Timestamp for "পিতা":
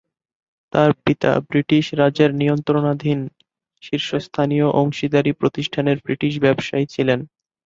1.03-1.31